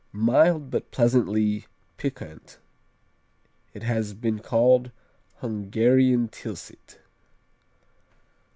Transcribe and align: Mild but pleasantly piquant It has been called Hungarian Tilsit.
Mild 0.13 0.71
but 0.71 0.89
pleasantly 0.89 1.67
piquant 1.97 2.57
It 3.75 3.83
has 3.83 4.15
been 4.15 4.39
called 4.39 4.89
Hungarian 5.41 6.27
Tilsit. 6.29 6.97